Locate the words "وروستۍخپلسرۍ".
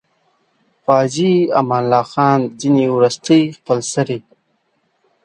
2.95-4.19